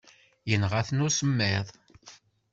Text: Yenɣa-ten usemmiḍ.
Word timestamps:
Yenɣa-ten 0.49 1.03
usemmiḍ. 1.07 1.67